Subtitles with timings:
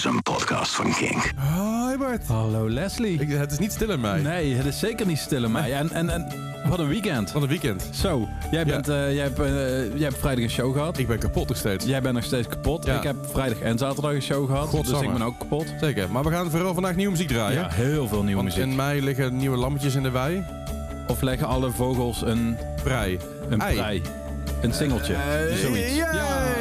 [0.00, 1.32] is een podcast van King.
[1.36, 2.26] Hoi Bart.
[2.26, 3.20] Hallo Leslie.
[3.20, 4.20] Ik, het is niet stil in mij.
[4.20, 5.72] Nee, het is zeker niet stil in mij.
[5.72, 6.26] En, en, en
[6.68, 7.30] wat een weekend.
[7.30, 7.88] Van het weekend.
[7.92, 9.46] Zo, jij, bent, eh, jij, hebt, eh,
[9.94, 10.98] jij hebt vrijdag een show gehad.
[10.98, 11.84] Ik ben kapot nog steeds.
[11.84, 12.84] Jij bent nog steeds kapot.
[12.84, 12.96] Ja.
[12.96, 14.70] Ik heb vrijdag en zaterdag een show gehad.
[14.70, 15.66] Dus ik ben ook kapot.
[15.80, 16.10] Zeker.
[16.10, 17.60] Maar we gaan vooral vandaag nieuwe muziek draaien.
[17.60, 18.70] Ja, heel veel nieuwe Want muziek.
[18.70, 20.44] in mei liggen nieuwe lammetjes in de wei.
[21.06, 23.18] Of leggen alle vogels een, Brei.
[23.48, 23.76] een Ei.
[23.76, 24.02] prei.
[24.62, 25.16] Een singeltje.
[25.62, 25.94] Zoiets.
[25.94, 26.59] Yay!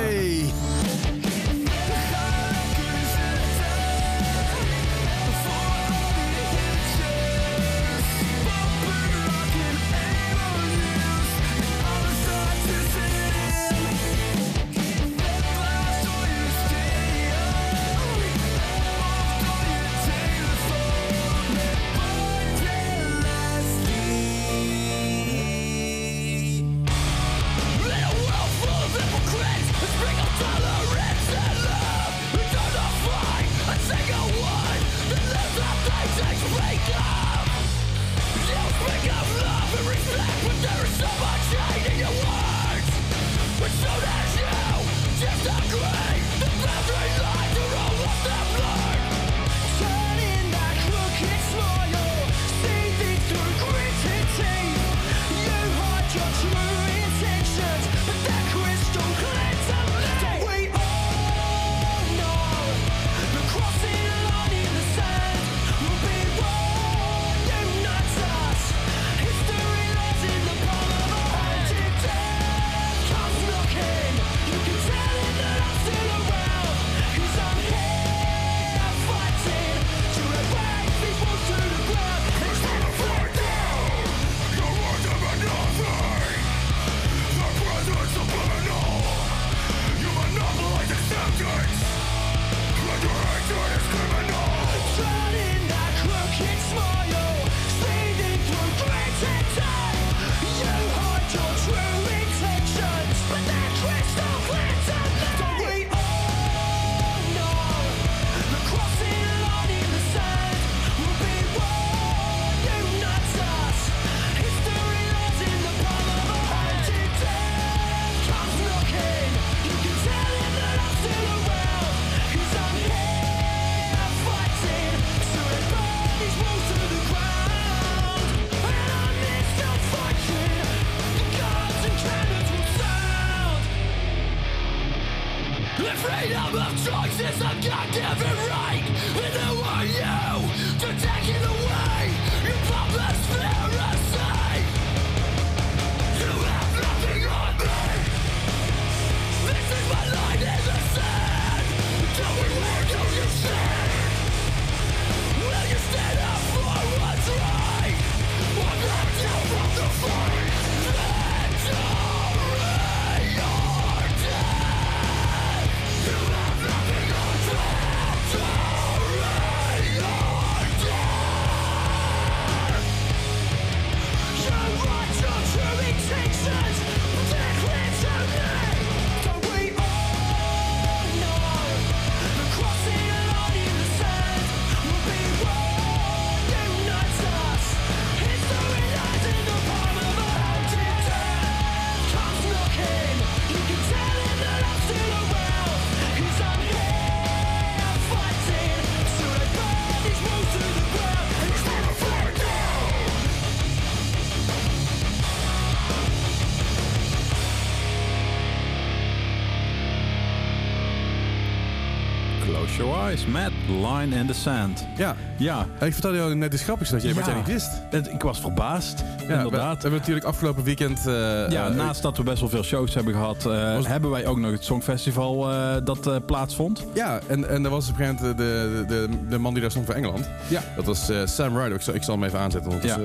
[213.32, 213.52] Matt.
[213.68, 214.86] Line in the sand.
[214.98, 215.16] Ja.
[215.38, 217.30] Ja, Ik vertelde jou net iets grappigs dat je, wat Ja.
[217.32, 217.70] jij niet wist.
[217.90, 219.00] het- ik was verbaasd.
[219.00, 219.82] Ja, we, we inderdaad.
[219.82, 221.08] hebben natuurlijk afgelopen weekend...
[221.08, 221.14] eh,
[221.50, 224.26] Ja, eh, naast dat we best wel veel shows hebben gehad, eh, Was- hebben wij
[224.26, 225.48] ook nog het Songfestival
[225.84, 226.86] dat plaatsvond.
[226.94, 229.62] Ja, en, en er was op een gegeven moment de, de, de, de man die
[229.62, 230.30] daar stond voor Engeland.
[230.48, 230.62] Ja.
[230.76, 231.74] Dat was Sam Ryder.
[231.74, 233.02] Ik zal, ik zal hem even aanzetten, want Ja, is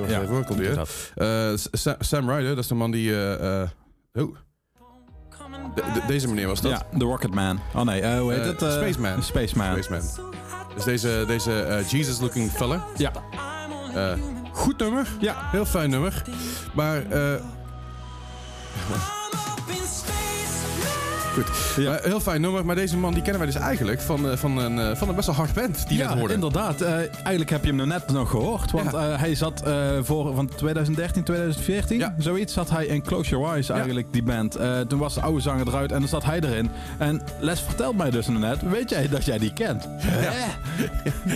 [1.15, 1.55] ja.
[1.71, 3.11] Sa- Sam Ryder, dat is de man die...
[4.13, 4.35] oh.
[5.75, 6.71] De- de- deze meneer was dat.
[6.71, 7.59] Ja, The Rocket Man.
[7.75, 8.61] Oh nee, eh, hoe heet Eh, het?
[8.61, 9.23] Eh, Spaceman.
[9.23, 9.71] Spaceman.
[9.83, 10.01] Spaceman.
[10.75, 12.83] Dus deze, deze Jesus-looking fella.
[12.97, 13.11] Ja.
[13.95, 14.13] Eh,
[14.51, 15.07] goed nummer.
[15.19, 15.35] Ja.
[15.51, 16.21] Heel fijn nummer.
[16.73, 17.05] Maar...
[17.11, 17.33] eh,
[21.35, 21.83] Goed.
[21.83, 21.99] Ja.
[22.01, 24.79] Heel fijn nummer, maar deze man die kennen wij dus eigenlijk van, eh, van, een,
[24.79, 26.33] eh, van een best wel hard band die ja, net hoorde.
[26.33, 26.81] inderdaad.
[26.81, 28.71] Eh, eigenlijk heb je hem net nog gehoord.
[28.71, 29.17] Want Ja.
[29.17, 29.63] hij zat
[30.01, 32.15] voor van 2013, 2014, Ja.
[32.17, 34.57] zoiets, zat hij in Close Your Eyes eigenlijk, die band.
[34.87, 36.69] Toen was de oude zanger eruit en dan zat hij erin.
[36.97, 39.87] En Les vertelt mij dus net, weet jij dat jij die kent?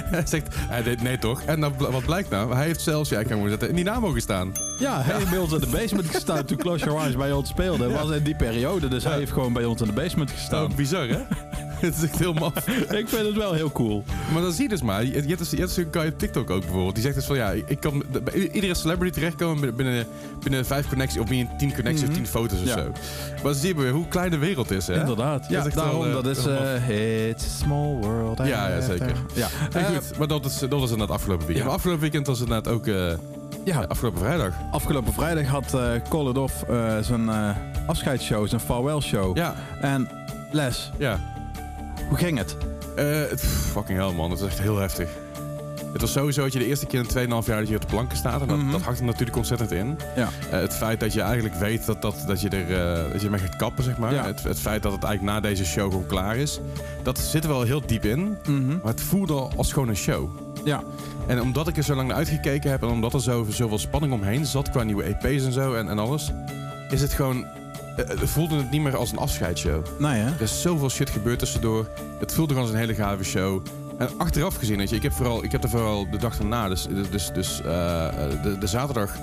[0.09, 1.41] Hij zegt, hij deed nee toch?
[1.41, 2.53] En dan, wat blijkt nou?
[2.55, 4.51] Hij heeft zelfs, ja ik kan hem zetten, in die naam mogen staan.
[4.79, 7.49] Ja, hij heeft bij ons in de basement gestaan toen Close Your Eyes bij ons
[7.49, 7.89] speelde.
[7.89, 10.65] was in die periode, dus hij heeft gewoon bij ons in de basement gestaan.
[10.71, 11.17] Oh, bizar hè?
[11.79, 12.67] Het is echt heel maf.
[12.67, 14.03] Ik vind het wel heel cool.
[14.33, 16.07] Maar dan zie je dus maar, je, je hebt dus, je hebt dus een guy
[16.07, 16.93] op TikTok ook bijvoorbeeld.
[16.93, 20.05] Die zegt dus van ja, ik kan bij iedere celebrity terechtkomen binnen-
[20.43, 22.09] binnen, vijf connecties, of binnen tien connecties Mhm.
[22.11, 22.75] of tien foto's of zo.
[23.33, 24.99] Maar dan zie je weer hoe klein de wereld is hè?
[24.99, 25.45] Inderdaad.
[25.49, 26.45] Ja, Dat is daarom, wel, dat is...
[26.45, 28.37] eh, it's a small world.
[28.37, 29.11] Ja, ja, zeker.
[29.33, 31.67] Ja, Eh, goed, maar dat, is, dat was inderdaad afgelopen weekend.
[31.67, 31.73] Ja.
[31.75, 32.85] Afgelopen weekend was het inderdaad ook
[33.65, 34.53] ja, afgelopen vrijdag.
[34.71, 35.77] afgelopen vrijdag had
[36.29, 36.63] It Off
[37.01, 37.29] zijn
[37.89, 39.37] afscheidsshow, zijn farewell show.
[39.37, 40.07] Ja, En
[40.51, 41.19] Les, ja.
[42.07, 42.57] hoe ging het?
[42.95, 43.05] Eh,
[43.35, 45.09] pff, fucking hell man, het is echt heel heftig.
[45.91, 47.87] Het was sowieso dat je de eerste keer in 2,5 jaar dat je op de
[47.87, 48.41] planken staat.
[48.41, 48.71] En dat, Mhm.
[48.71, 49.97] dat hakt er natuurlijk ontzettend in.
[50.15, 50.29] Ja.
[50.51, 53.29] Eh, het feit dat je eigenlijk weet dat, dat, dat, je, er, eh, dat je
[53.29, 54.13] mee gaat kappen, zeg maar.
[54.13, 54.25] Ja.
[54.25, 56.59] Het, het feit dat het eigenlijk na deze show gewoon klaar is.
[57.03, 58.37] Dat zit er wel heel diep in.
[58.47, 58.67] Mhm.
[58.67, 60.29] Maar het voelde al als gewoon een show.
[60.63, 60.81] Ja,
[61.27, 64.13] En omdat ik er zo lang naar uitgekeken heb en omdat er zo, zoveel spanning
[64.13, 66.31] omheen zat qua nieuwe EP's en zo en, en alles,
[66.89, 67.45] is het gewoon.
[68.03, 69.85] Eh, Het voelde het niet meer als een afscheidsshow.
[69.97, 70.25] nee hè?
[70.25, 71.87] Er is zoveel shit gebeurd tussendoor.
[72.19, 73.61] Het voelde gewoon als een hele gave show.
[73.97, 76.67] En achteraf gezien, weet je, ik heb, vooral, ik heb er vooral de dag daarna,
[76.69, 77.65] dus, dus, dus eh,
[78.43, 79.15] de, de zaterdag.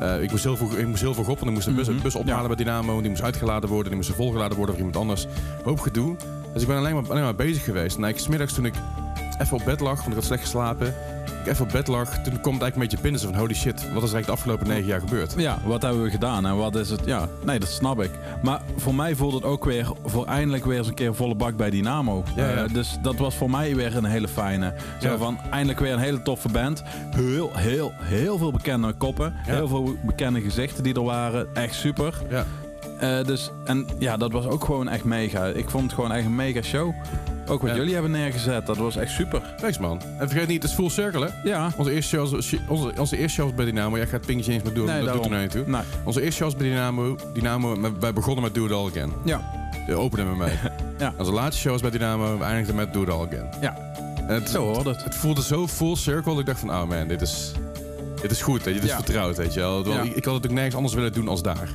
[0.00, 1.88] eh, ik, moest heel veel, ik moest heel veel op, want ik moest een bus,
[1.88, 2.02] Mhm.
[2.02, 2.46] bus ophalen Ja.
[2.46, 3.00] bij Dynamo.
[3.00, 5.26] Die moest uitgeladen worden, die moest volgeladen worden door iemand anders.
[5.64, 6.16] Hoop gedoe.
[6.52, 7.96] Dus ik ben alleen maar, alleen maar bezig geweest.
[7.96, 8.74] En eigenlijk 's middags toen ik
[9.40, 10.94] even op bed lag, want ik had slecht geslapen.
[11.44, 13.20] Ik even op bed lag, toen komt het eigenlijk een beetje binnen.
[13.20, 15.34] Zo van, holy shit, wat is er eigenlijk de afgelopen negen jaar gebeurd?
[15.36, 17.00] Ja, wat hebben we gedaan en wat is het?
[17.04, 18.10] Ja, nee, dat snap ik.
[18.42, 21.56] Maar voor mij voelde het ook weer voor eindelijk weer eens een keer volle bak
[21.56, 22.22] bij Dynamo.
[22.36, 22.54] Ja, ja.
[22.64, 24.74] Eh, dus dat was voor mij weer een hele fijne.
[25.00, 25.16] Zo Ja.
[25.16, 26.82] van eindelijk weer een hele toffe band.
[27.16, 29.34] Heel, heel, heel veel bekende koppen.
[29.46, 29.52] Ja.
[29.54, 31.54] Heel veel bekende gezichten die er waren.
[31.54, 32.14] Echt super.
[32.30, 32.44] Ja.
[32.98, 35.46] Eh, dus, en ja, dat was ook gewoon echt mega.
[35.46, 36.94] Ik vond het gewoon echt een mega show.
[37.48, 37.76] Ook wat Ja.
[37.76, 39.54] jullie hebben neergezet, dat was echt super.
[39.60, 40.00] Thanks man.
[40.18, 41.48] En vergeet niet, het is full circle hè.
[41.50, 43.96] Ja, Onze eerste show, was- onze, onze eerste show was bij Dynamo.
[43.96, 45.24] Jij gaat pingetje eens met doen, Nee, dat doet daarom.
[45.24, 46.00] er nou niet toe.
[46.04, 47.16] Onze eerste show was bij Dynamo.
[47.32, 49.12] Dynamo wij begonnen met Do It All Again.
[49.24, 49.40] ja.
[49.86, 50.54] De openen we mee.
[50.98, 51.14] Ja.
[51.18, 52.38] Onze laatste show was bij Dynamo.
[52.38, 53.48] We eindigden met Do It All Again.
[53.60, 53.76] Ja.
[54.28, 55.04] En het, Zo hoort het.
[55.04, 56.30] het voelde zo full circle.
[56.30, 57.52] Dat ik dacht van, oh man, dit is,
[58.22, 58.64] dit is goed.
[58.64, 58.72] Je.
[58.72, 58.96] Dit is Ja.
[58.96, 59.88] vertrouwd, weet je wel.
[59.88, 60.02] Ja.
[60.02, 61.68] Ik, had het ook nergens anders willen doen als daar.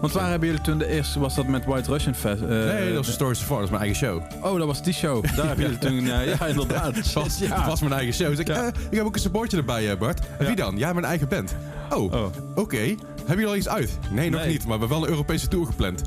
[0.00, 2.42] Want waar hebben jullie toen de eerste, was dat met White Russian Fest?
[2.42, 3.54] eh, nee, dat was Stories of Far.
[3.56, 4.22] Dat is mijn eigen show.
[4.42, 5.24] Oh, dat was die show.
[5.36, 6.10] Daar hebben jullie toen...
[6.10, 6.94] eh, ja, inderdaad.
[6.96, 7.66] Het was, ja.
[7.66, 8.28] was mijn eigen show.
[8.28, 8.54] Dus ik, Ja.
[8.54, 10.20] eh, ik heb ook een supportje erbij, Bart.
[10.38, 10.78] Wie dan?
[10.78, 11.56] Ja, mijn eigen band.
[11.90, 12.24] Oh, Oh.
[12.54, 12.76] oké.
[12.78, 12.94] Hebben
[13.26, 13.98] jullie al iets uit?
[14.10, 14.48] Nee, nog Nee.
[14.50, 14.58] niet.
[14.66, 16.02] Maar we hebben wel een Europese tour gepland.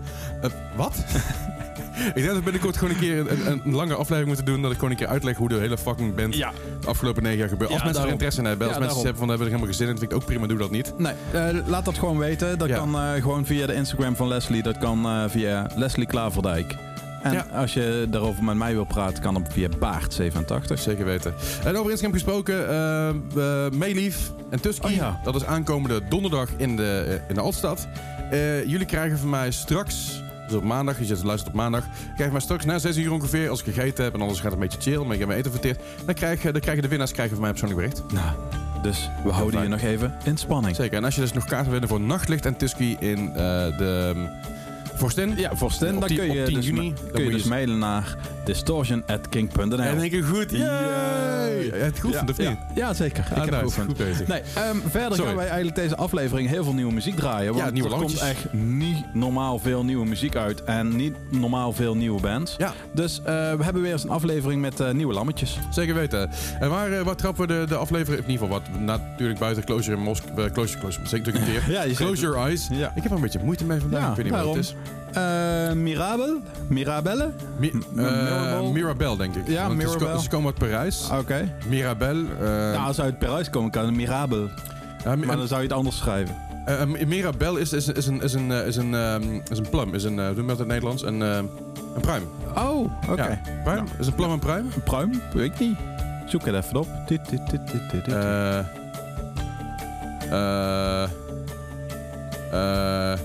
[0.75, 0.95] Wat?
[2.07, 4.61] ik denk dat we binnenkort gewoon een keer een, een, een lange aflevering moeten doen.
[4.61, 6.51] Dat ik gewoon een keer uitleg hoe de hele fucking band Ja.
[6.81, 7.69] de afgelopen negen jaar gebeurt.
[7.71, 8.11] Als mensen er daarom.
[8.13, 8.67] interesse in hebben.
[8.67, 9.91] Als mensen hebben van, daar heb ik helemaal gezin in.
[9.91, 10.47] Dat vind ik ook prima.
[10.47, 10.93] Doe dat niet.
[10.97, 12.57] Nee, eh, laat dat gewoon weten.
[12.57, 14.63] Dat kan eh, gewoon via de Instagram van Leslie.
[14.63, 16.75] Dat kan eh, via Leslie Klaverdijk.
[17.23, 17.45] En Ja.
[17.53, 20.73] als je daarover met mij wil praten, kan dat via Baart87.
[20.73, 21.33] Zeker weten.
[21.65, 22.69] En over Instagram gesproken.
[22.69, 24.85] eh eh, Meelief en Tusky.
[24.85, 25.19] Oh ja.
[25.23, 27.87] Dat is aankomende donderdag in de, in de Altstad.
[28.65, 30.23] Jullie krijgen van mij straks...
[30.49, 31.83] Dus op maandag, je zit luistert op maandag.
[32.15, 34.61] Krijg mij straks na 6 uur ongeveer, als ik gegeten heb en anders gaat het
[34.61, 35.79] een beetje chill, maar ik heb mijn eten verteerd.
[36.05, 38.13] Dan, krijg, je- dan krijgen de winnaars krijgen van mij persoonlijk bericht.
[38.13, 38.35] Nou,
[38.81, 40.75] dus we houden je nog even in spanning.
[40.75, 40.97] Zeker.
[40.97, 43.33] En als je dus nog kaarten winnen voor Nachtlicht en Tusky in eh,
[43.77, 44.13] de
[44.99, 45.33] um, Vorstin.
[45.37, 47.43] Ja, voor Stin, Op dan kun je op 10 dus, juni, dan kun je dus
[47.43, 49.77] mailen naar distortion.king.nl.
[49.77, 50.51] En denk ik goed.
[50.51, 51.69] Yay!
[51.73, 52.47] Het geoefend, of niet?
[52.47, 53.23] Ja, ja, zeker.
[53.31, 53.85] Ah, ik heb geoefend.
[53.85, 54.27] Goed bezig.
[54.27, 55.25] Nee, ehm, verder Sorry.
[55.25, 57.53] gaan wij eigenlijk deze aflevering heel veel nieuwe muziek draaien.
[57.53, 60.63] Want Ja, nieuwe er komt echt niet normaal veel nieuwe muziek uit.
[60.63, 62.55] En niet normaal veel nieuwe bands.
[62.57, 62.73] Ja.
[62.93, 63.23] Dus eh,
[63.53, 65.59] we hebben weer eens een aflevering met eh, nieuwe lammetjes.
[65.69, 66.29] Zeker weten.
[66.59, 68.23] En waar, eh, waar trappen we de, de aflevering...
[68.25, 70.49] In ieder geval wat natuurlijk buiten Closure in Moskou...
[70.51, 71.07] Closure, closure.
[71.07, 71.71] Zeg ik natuurlijk een keer.
[71.77, 72.67] Ja, je Close your eyes.
[72.71, 72.87] Ja.
[72.95, 74.01] Ik heb er een beetje moeite mee vandaag.
[74.01, 74.75] Ja, ik weet niet wat het is.
[75.13, 76.39] Eh, Mirabel?
[76.67, 77.31] Mirabelle?
[77.59, 79.17] Mi eh, Mirabel?
[79.17, 79.47] Denk ik.
[79.47, 80.19] Ja, Want het Mirabel.
[80.19, 81.09] Ze komen uit Parijs.
[81.19, 81.53] Oké.
[81.67, 82.15] Mirabel.
[82.41, 84.49] eh, Nou, als ze uit Parijs komen, kan het Mirabel.
[85.03, 86.35] ja, mi- Maar dan zou je het anders schrijven.
[86.65, 89.93] eh, Mirabel is, is, is een, is een, is een, ehm, is een plum.
[89.93, 91.03] Is een, hoe noem je dat in het Nederlands?
[91.03, 91.35] Een, eh,
[91.95, 92.23] een pruim.
[92.57, 93.21] Oh, oké.
[93.27, 93.39] Ja.
[93.63, 93.85] Pruim?
[93.99, 94.65] Is een plum een pruim?
[94.75, 95.21] Een pruim?
[95.33, 95.77] Weet ik niet.
[96.25, 96.87] Zoek het even op.
[97.07, 98.13] Dit, dit, dit, dit, dit, dit.
[98.13, 98.59] Eh...
[102.51, 103.19] eh...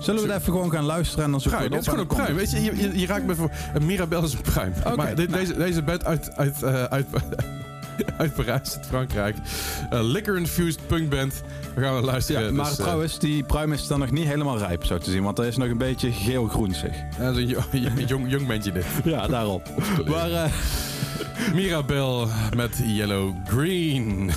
[0.00, 1.84] Zullen we het even gewoon gaan luisteren en dan zoeken pruim, het?
[1.84, 2.36] Dit is gewoon een pruim.
[2.36, 3.50] Weet je, je, je, raakt me voor...
[3.82, 4.72] Mirabel is een pruim.
[4.96, 5.26] Maar nou.
[5.26, 6.36] deze, deze band uit...
[6.36, 6.84] uit, eh,
[8.16, 9.36] uit Parijs, uit Frankrijk.
[9.90, 11.42] Eh, uh, Liquor-infused punkband.
[11.74, 12.44] We gaan we luisteren.
[12.44, 15.10] Ja, maar dus, eh, trouwens, die pruim is dan nog niet helemaal rijp, zo te
[15.10, 15.22] zien.
[15.22, 16.96] Want er is nog een beetje geel-groen, zeg.
[17.18, 18.86] Ja, een jong, jong, bandje dit.
[19.04, 19.68] Ja, daarop.
[20.06, 20.50] maar.
[21.54, 24.30] Mirabel met Yellow Green.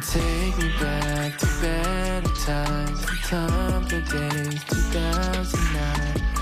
[0.00, 6.37] Take me back to better times, time for days, 2009.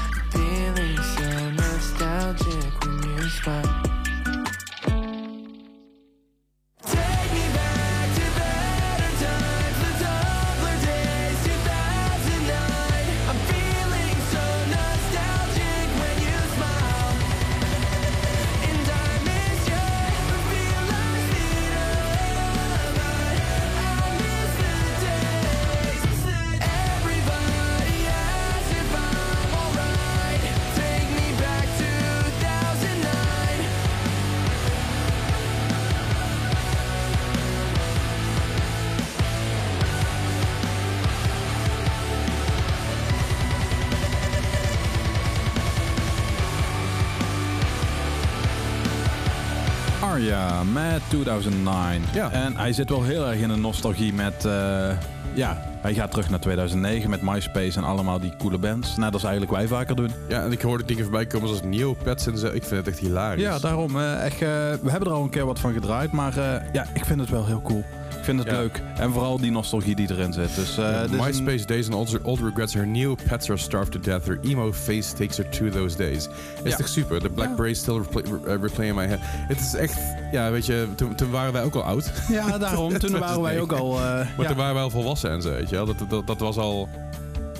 [51.08, 52.02] 2009.
[52.12, 52.30] Ja.
[52.30, 54.44] En hij zit wel heel erg in de nostalgie met...
[54.44, 54.88] eh,
[55.34, 58.96] ja, hij gaat terug naar 2009 met MySpace en allemaal die coole bands.
[58.96, 60.10] Net als eigenlijk wij vaker doen.
[60.28, 62.46] Ja, en ik hoorde dingen voorbij komen zoals Neopets en zo.
[62.46, 63.42] Ik vind het echt hilarisch.
[63.42, 63.96] Ja, daarom.
[63.96, 64.48] eh, echt, eh,
[64.82, 66.34] we hebben er al een keer wat van gedraaid, maar
[66.72, 67.84] ja, ik vind het wel heel cool.
[68.18, 68.60] Ik vind het Ja.
[68.60, 68.82] leuk.
[68.98, 70.54] En vooral die nostalgie die erin zit.
[70.54, 72.74] Dus, is een- MySpace days and old, old regrets.
[72.74, 74.26] Her Neopets are starved to death.
[74.26, 76.28] Her emo face takes her to those days.
[76.56, 77.20] Het is toch super.
[77.20, 77.54] The black Ja.
[77.54, 79.18] braids still repla- re- uh, replay in my head.
[79.22, 79.98] Het is echt...
[80.32, 82.12] Ja, weet je, toen, toen waren wij ook al oud.
[82.28, 82.98] Ja, daarom.
[82.98, 83.94] Toen waren wij ook al...
[83.96, 84.46] eh, Maar ja.
[84.46, 85.86] toen waren wij al volwassen en zo, weet je wel.
[85.86, 86.88] Dat, dat, dat was al...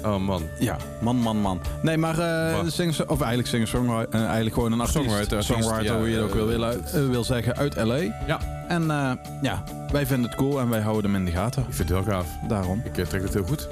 [0.04, 0.42] Oh man.
[0.58, 1.60] Ja, man, man, man.
[1.82, 2.72] Nee, maar eh Wat?
[2.72, 5.04] sing, of eigenlijk singer songwriter, eh, eigenlijk gewoon een artiest.
[5.04, 6.76] Songwriter, songwriter, ja, hoe je het ook wil, eh,
[7.10, 7.96] wil zeggen, uit LA.
[8.26, 8.38] Ja.
[8.68, 8.86] En
[9.42, 11.62] ja, wij vinden het cool en wij houden hem in de gaten.
[11.68, 12.26] Ik vind het heel gaaf.
[12.48, 12.82] Daarom.
[12.84, 13.68] Ik trek het heel goed.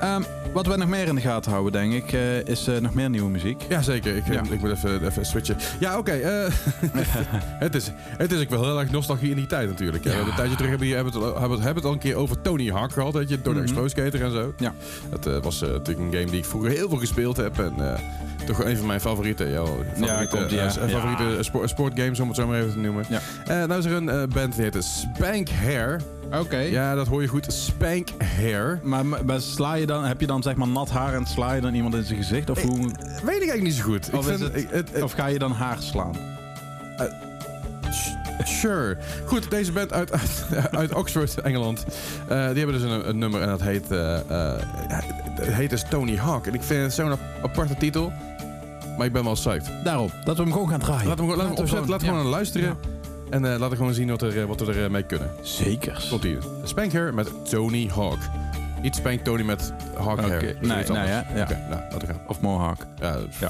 [0.00, 0.22] Ehm,
[0.52, 3.10] wat wij nog meer in de gaten houden, denk ik, eh, is eh, nog meer
[3.10, 3.62] nieuwe muziek.
[3.68, 4.16] Ja, zeker.
[4.16, 4.42] Ik, Ja.
[4.50, 5.56] ik moet even, even switchen.
[5.80, 6.12] Ja, oké.
[6.12, 6.52] eh,
[7.64, 10.04] het, is, het is ook wel heel erg nostalgie in die tijd natuurlijk.
[10.04, 10.12] Ja.
[10.18, 12.70] Een tijdje terug hebben we, hebben het, al- hebben, het, al een keer over Tony
[12.70, 13.12] Hawk gehad.
[13.12, 13.68] Weet je, door de Mhm.
[13.68, 14.54] Expo Skater en zo.
[14.56, 14.74] Ja.
[15.20, 17.58] Dat was natuurlijk een game die ik vroeger heel veel gespeeld heb.
[17.58, 17.74] En
[18.46, 19.48] toch een van mijn favorieten.
[19.50, 19.64] Ja,
[19.96, 20.70] favoriete, ja.
[20.70, 21.42] favoriete Ja.
[21.42, 23.04] spo- sportgames, om het zo maar even te noemen.
[23.08, 23.20] Ja.
[23.66, 26.00] Nou is er een band die heet Spank Hair.
[26.32, 26.56] Oké.
[26.58, 27.52] Ja, dat hoor je goed.
[27.52, 28.80] Spank Hair.
[28.82, 31.60] Maar, maar sla je dan, heb je dan zeg maar nat haar en sla je
[31.60, 32.50] dan iemand in zijn gezicht?
[32.50, 32.88] Of, hoe, Weet
[33.20, 34.10] ik eigenlijk niet zo goed.
[34.12, 36.14] Of ik is vind, het- ik- het- het- of ga je dan haar slaan?
[38.44, 38.96] Sure.
[39.26, 40.44] Goed, deze band uit, uit,
[40.80, 41.84] uit Oxford, Engeland.
[42.28, 44.18] eh, die hebben dus een, een nummer en dat heet, eh,
[45.34, 46.46] het heet dus Tony Hawk.
[46.46, 48.12] En ik vind het zo'n ap- aparte titel.
[48.96, 49.70] Maar ik ben wel psyched.
[49.84, 51.06] Daarom, dat we hem gewoon gaan draaien.
[51.06, 52.18] Laten we, gewoon- laten we opzetten, laten we ja.
[52.18, 52.76] gewoon naar luisteren.
[53.34, 55.30] En eh, laten we gewoon zien wat, er, eh, wat we er eh, mee kunnen.
[55.42, 56.06] Zeker.
[56.08, 56.38] Tot hier.
[56.64, 58.18] Spank Hair met Tony Hawk.
[58.82, 60.42] Niet Spank Tony met Hawk Hair.
[60.42, 61.42] nee, nee, ja, ja.
[61.42, 62.20] Oké, nou, laten we gaan.
[62.26, 62.86] Of mohawk.
[63.00, 63.48] Ja, ja.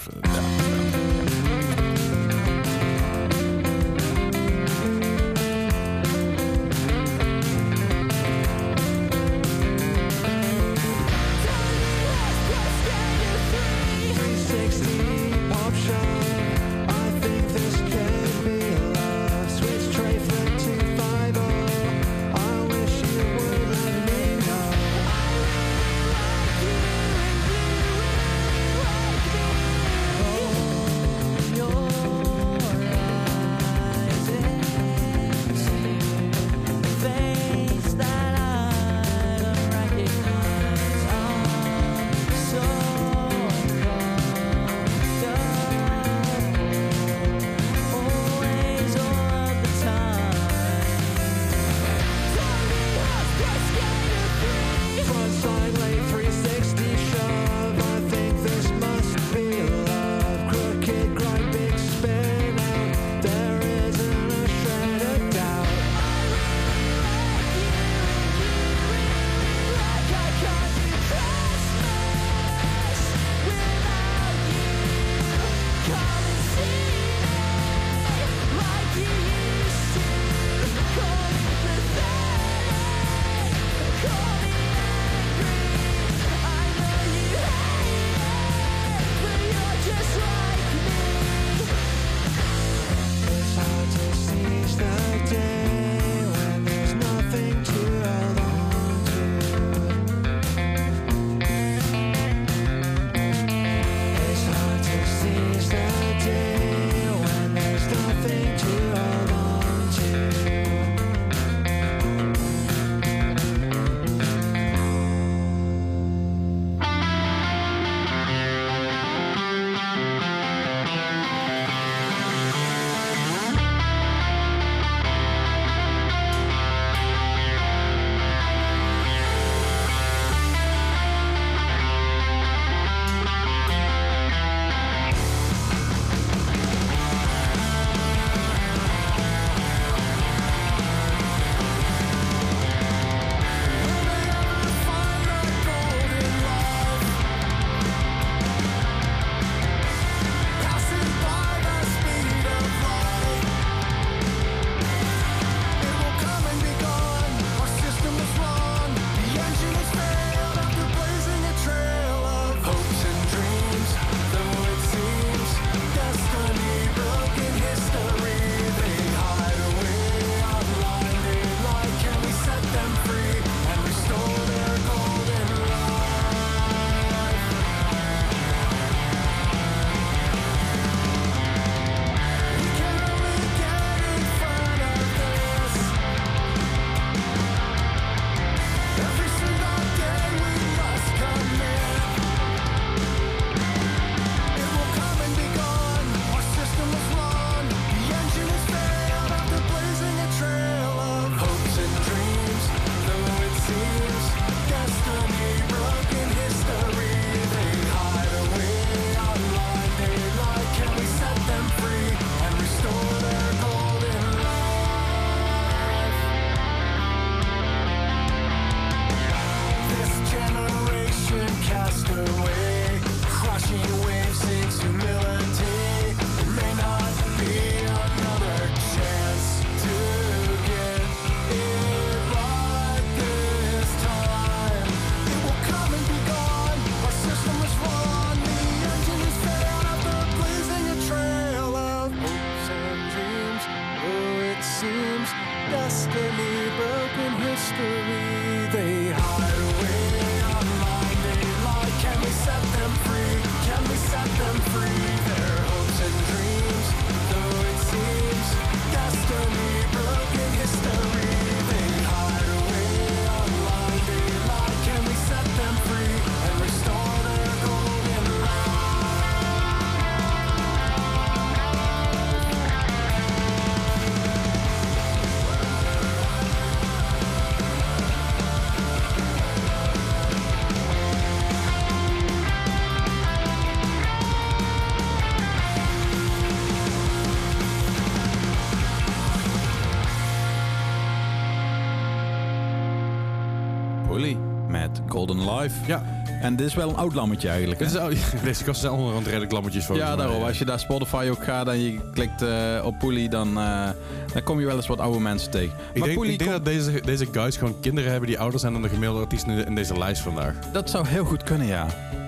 [295.64, 295.77] Life.
[295.87, 296.03] Ja,
[296.40, 297.81] En dit is wel een oud lammetje eigenlijk.
[297.81, 297.87] hè?
[298.09, 299.96] dit is, deze kasten zijn onderhand redelijk lammetjes voor.
[299.96, 300.42] Ja, daarom.
[300.42, 303.88] Als je daar Spotify ook gaat en je klikt eh, op Poelie, dan, eh,
[304.33, 305.74] dan kom je wel eens wat oude mensen tegen.
[305.92, 308.72] Ik maar denk, ik denk dat deze, deze guys gewoon kinderen hebben die ouder zijn
[308.72, 310.55] dan de gemiddelde artiest in, de- in deze lijst vandaag.
[310.72, 311.87] dat zou heel goed kunnen, ja.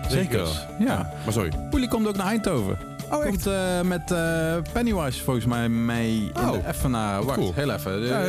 [0.09, 0.47] Zeker.
[0.79, 1.13] Ja.
[1.25, 1.51] Maar sorry.
[1.71, 2.79] Poelie komt ook naar Eindhoven.
[3.11, 6.69] Oh, Komt eh, met eh, Pennywise volgens mij mee oh.
[6.69, 7.25] even naar...
[7.25, 8.01] Wacht, heel even.
[8.01, 8.23] De, ja,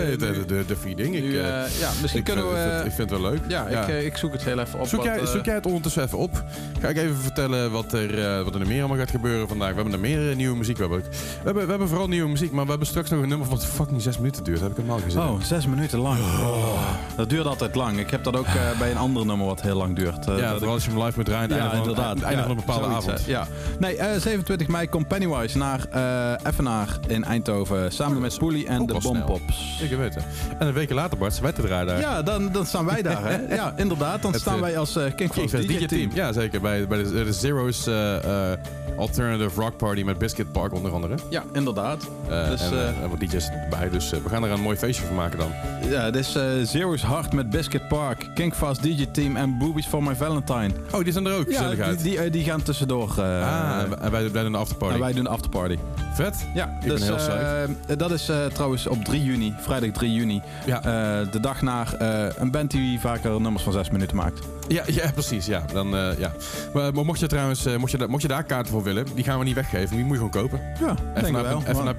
[0.45, 1.15] de, de, feeding.
[1.15, 2.85] Ik, eh, ja, misschien kunnen vind, we...
[2.85, 3.39] Ik vind, het wel leuk.
[3.47, 3.67] Ja.
[3.67, 4.87] Ik, ik, zoek het heel even op.
[4.87, 6.43] Zoek, jij, zoek jij het ondertussen even op.
[6.79, 9.69] Ga ik even vertellen wat er, wat er meer allemaal gaat gebeuren vandaag.
[9.69, 10.77] We hebben er meer nieuwe muziek.
[10.77, 13.29] We hebben, we, hebben, we hebben vooral nieuwe muziek, maar we hebben straks nog een
[13.29, 14.59] nummer wat fucking zes minuten duurt.
[14.59, 15.21] Heb ik helemaal gezien.
[15.21, 16.19] Oh, zes minuten lang.
[17.15, 17.99] Dat duurt altijd lang.
[17.99, 18.47] Ik heb dat ook
[18.79, 20.25] bij een ander nummer wat heel lang duurt.
[20.25, 21.55] ja, dat als je hem live moet draaien.
[21.55, 22.21] Ja, inderdaad.
[22.21, 23.25] Einde van een bepaalde avond.
[23.25, 23.47] Ja.
[23.79, 25.07] Nee, 27 mij komt
[25.53, 27.91] naar uh, in Eindhoven.
[27.91, 29.79] Samen met Spoelie en de Bompops.
[29.81, 30.23] Ik weet het.
[30.57, 31.99] En een week later, Bart, zijn wij te draaien daar.
[31.99, 33.23] Ja, dan, dan staan wij daar.
[33.23, 33.37] Hè?
[33.55, 34.21] Ja, inderdaad.
[34.21, 36.11] Dan staan eh, wij als uh, King DJ-team.
[36.13, 36.61] Ja, zeker.
[36.61, 37.89] Bij, bij de, Zero's
[38.97, 41.15] Alternative Rock Party met Biscuit Park onder andere.
[41.29, 42.07] Ja, inderdaad.
[42.27, 43.89] dus, en, wat DJ's erbij.
[43.89, 45.51] Dus we gaan er een mooi feestje van maken dan.
[45.89, 46.37] Ja, dit is
[46.71, 50.71] Zero's Hard met Biscuit Park, King Fast DJ Team en Boobies for My Valentine.
[50.91, 53.09] Oh, die zijn er ook, ja, die, die, gaan tussendoor.
[53.21, 54.93] ah, en wij, wij de afterparty.
[54.95, 55.77] en wij doen de afterparty.
[56.13, 56.47] Vet.
[56.53, 57.17] Ja, Ik ben dus heel
[57.87, 60.41] eh, dat is eh, trouwens op 3 juni, vrijdag 3 juni.
[60.65, 60.77] Ja.
[60.77, 64.39] eh, de dag na eh, een band die vaker nummers van 6 minuten maakt.
[64.67, 65.45] Ja, ja, precies.
[65.45, 65.65] Ja.
[65.73, 66.31] Dan, eh, ja.
[66.73, 69.23] Maar, maar mocht je trouwens, eh, mocht, je, mocht je daar kaarten voor willen, die
[69.23, 69.95] gaan we niet weggeven.
[69.95, 70.59] Die moet je gewoon kopen.
[70.79, 71.59] Ja, Even denk ik naar, wel.
[71.61, 71.95] even Maar- naar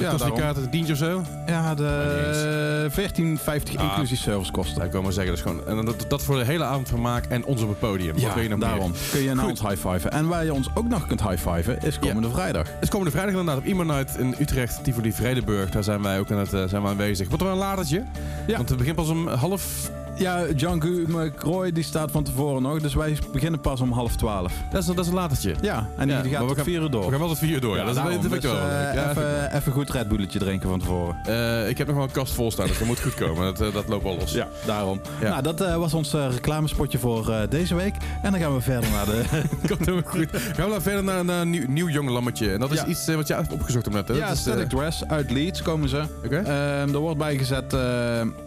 [0.00, 1.22] Ja, kost die kaarten een tientje of zo?
[1.46, 3.84] Ja, de niet 14,50 Ah.
[3.84, 4.78] inclusief servicekosten.
[4.78, 5.36] Daar komen we zeggen.
[5.36, 7.78] Dat, is gewoon, en dat, dat voor de hele avond vermaak en ons op het
[7.78, 8.14] podium.
[8.14, 8.58] Wil je meer?
[8.58, 10.10] daarom kun je naar ons high-fiven.
[10.12, 12.66] En waar je ons ook nog kunt high-fiven is komende vrijdag.
[12.66, 15.70] Het is komende vrijdag inderdaad op Imo Night in Utrecht, Tivoli Vredenburg.
[15.70, 17.28] Daar zijn wij ook aan het, eh, zijn we aanwezig.
[17.28, 18.04] Wordt er wel een latertje?
[18.46, 18.56] Ja.
[18.56, 19.90] Want het begint pas om half...
[20.20, 24.52] Ja, John McCroy die staat van tevoren nog, dus wij beginnen pas om half twaalf.
[24.70, 25.54] Dat is, dat is een latertje.
[25.60, 27.04] Ja, en die, Ja, die maar gaat we gaan- vier uur door.
[27.04, 27.76] We gaan wel tot vier uur door.
[27.76, 28.28] Ja, dat, is, daarom.
[28.28, 31.16] Dus, wel eh, even, even goed Red Bulletje drinken van tevoren.
[31.24, 33.44] Eh, ik heb nog wel een kast vol staan, dus dat moet goed komen.
[33.44, 34.32] Dat, eh, dat loopt wel los.
[34.32, 35.00] Ja, daarom.
[35.20, 35.28] Ja.
[35.28, 37.94] Nou, dat was ons reclamespotje voor deze week.
[38.22, 39.22] En dan gaan we verder naar de...
[39.68, 40.28] Komt helemaal goed.
[40.32, 42.52] Gaan we verder naar een nieuw, nieuw jong lammetje.
[42.52, 44.08] En dat is iets wat jij hebt opgezocht hebt net.
[44.08, 44.14] Hè?
[44.14, 46.02] ja, Dat is, Static Dress uit Leeds komen ze.
[46.24, 46.36] Oké.
[46.36, 47.70] Ehm, er wordt bijgezet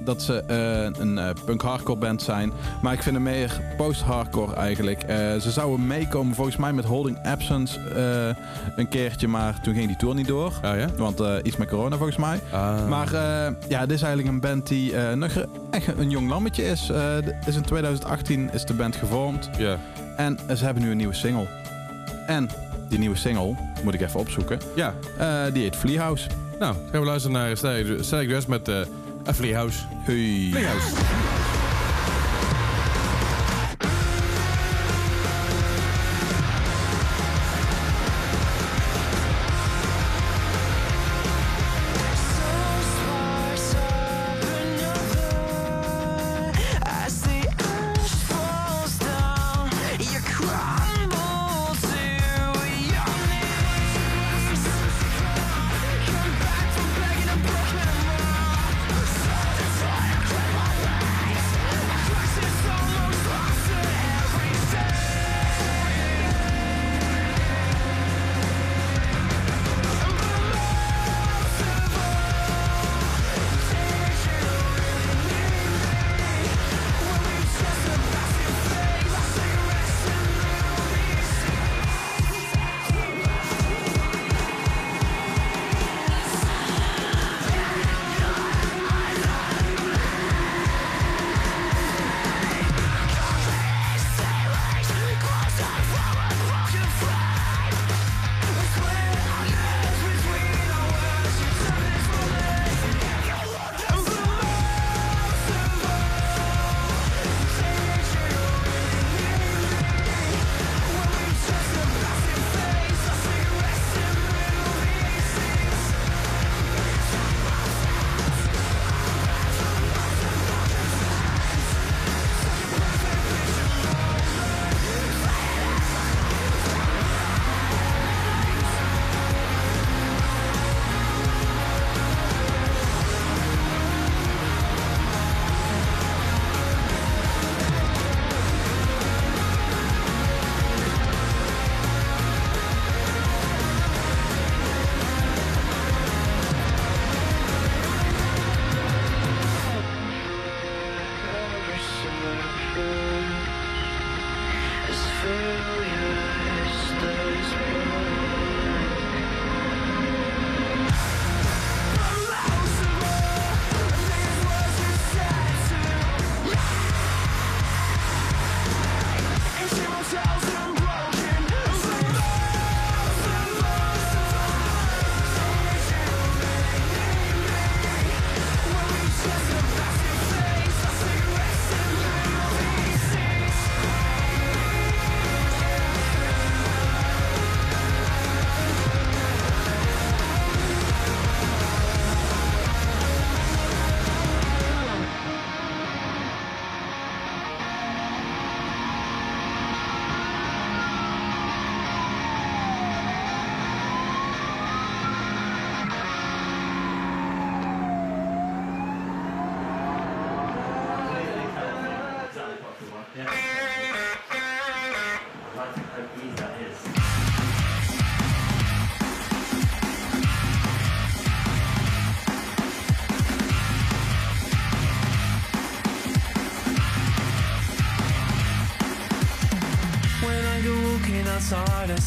[0.03, 0.43] dat ze
[0.99, 1.29] een eh,
[1.63, 2.51] punk-hardcore band zijn.
[2.81, 5.03] Maar ik vind hem meer post-hardcore eigenlijk.
[5.03, 8.43] Eh, ze zouden meekomen volgens mij met Holding Absence eh,
[8.75, 9.27] een keertje.
[9.27, 10.53] Maar toen ging die tour niet door.
[10.61, 10.87] Ah ja?
[10.97, 12.39] Want eh, iets met corona volgens mij.
[12.51, 12.87] Ah.
[12.87, 13.11] Maar
[13.67, 15.31] ja, dit is eigenlijk een band die nog
[15.71, 16.91] echt een jong lammetje is.
[17.45, 19.49] Is in 2018 is de band gevormd.
[19.57, 19.77] Ja.
[20.17, 21.47] En ze hebben nu een nieuwe single.
[22.27, 22.49] En
[22.89, 24.93] die nieuwe single, moet ik even opzoeken, Ja.
[25.53, 26.27] die heet Flea House.
[26.59, 27.57] Nou, gaan we luisteren naar
[28.01, 28.81] Static Dress met eh
[29.27, 29.79] A Flea House.
[30.05, 30.49] Hey.
[30.51, 31.22] Flea House.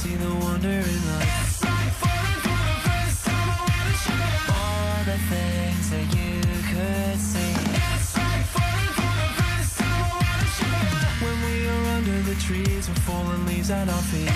[0.07, 1.65] Outside, I see the wandering lights.
[4.49, 6.41] All the things that you
[6.71, 7.55] could see.
[11.25, 14.36] When we are under the trees with fallen leaves at our feet.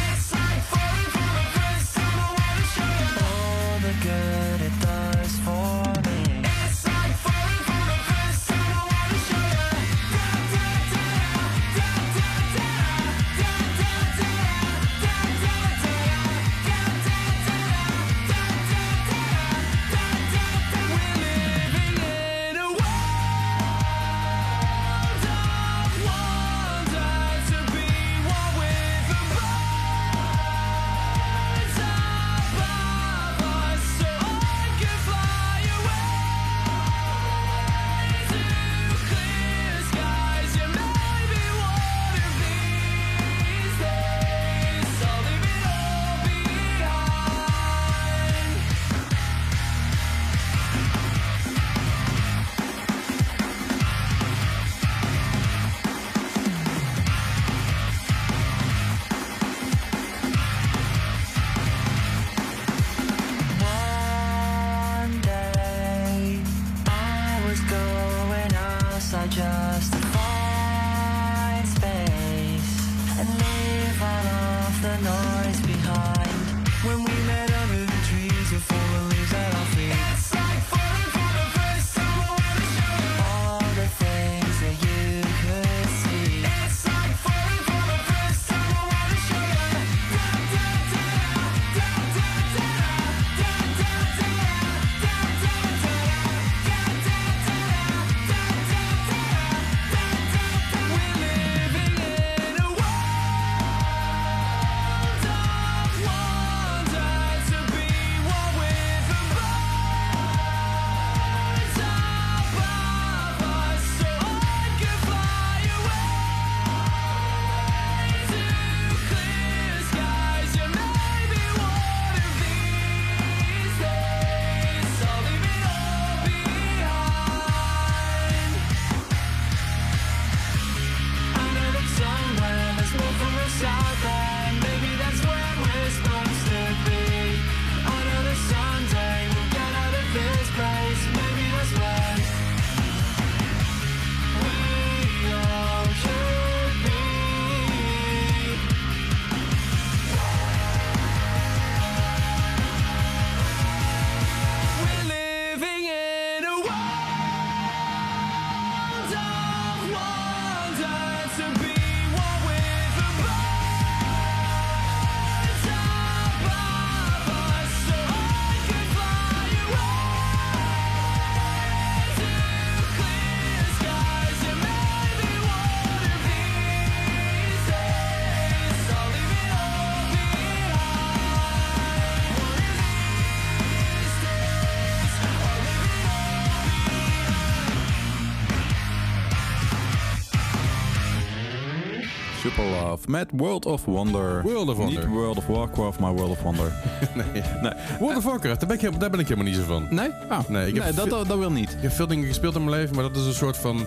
[193.10, 194.42] Met World of Wonder.
[194.42, 195.02] World of Wonder.
[195.06, 196.72] Niet World of Warcraft, maar World of Wonder.
[197.14, 197.42] nee.
[197.62, 197.72] Nee.
[197.98, 199.86] World of Warcraft, daar ben, ik, helemaal- daar ben ik helemaal niet zo van.
[199.90, 200.10] Nee?
[200.28, 200.38] Ah.
[200.48, 201.69] Nee, ik heb nee dat, dat, dat wil niet.
[201.80, 203.86] Ik heb veel dingen gespeeld in mijn leven, maar dat is een soort van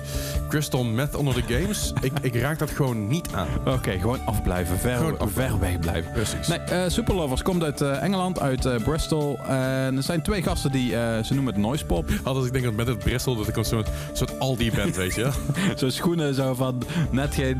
[0.50, 1.94] crystal meth onder de games.
[2.02, 3.48] ik, ik raak dat gewoon niet aan.
[3.66, 4.80] Oké, gewoon afblijven.
[4.80, 6.12] Ver, Gewoon ver weg blijven.
[6.12, 6.48] Precies.
[6.48, 9.40] Nee, eh Super Lovers komt uit eh, Engeland, uit eh, Bristol.
[9.48, 10.90] En er zijn twee gasten die,
[11.24, 12.10] ze noemen het noise pop.
[12.24, 15.16] Altijd ik denk dat met het Bristol dat ik een soort, soort Aldi ben, weet
[15.16, 15.34] je wel.
[15.78, 17.58] Zo schoenen zo van net geen...